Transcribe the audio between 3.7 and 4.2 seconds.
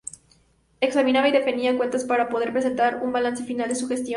su gestión".